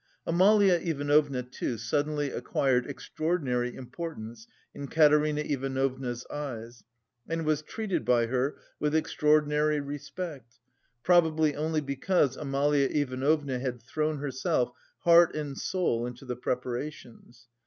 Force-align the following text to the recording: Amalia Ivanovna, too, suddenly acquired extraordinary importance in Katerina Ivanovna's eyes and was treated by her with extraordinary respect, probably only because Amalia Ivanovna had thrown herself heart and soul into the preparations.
Amalia 0.25 0.79
Ivanovna, 0.81 1.43
too, 1.43 1.77
suddenly 1.77 2.31
acquired 2.31 2.87
extraordinary 2.87 3.75
importance 3.75 4.47
in 4.73 4.87
Katerina 4.87 5.41
Ivanovna's 5.41 6.25
eyes 6.31 6.83
and 7.29 7.45
was 7.45 7.61
treated 7.61 8.03
by 8.03 8.25
her 8.25 8.57
with 8.79 8.95
extraordinary 8.95 9.79
respect, 9.79 10.57
probably 11.03 11.55
only 11.55 11.81
because 11.81 12.35
Amalia 12.35 12.87
Ivanovna 12.89 13.59
had 13.59 13.79
thrown 13.83 14.17
herself 14.17 14.71
heart 15.01 15.35
and 15.35 15.55
soul 15.55 16.07
into 16.07 16.25
the 16.25 16.35
preparations. 16.35 17.47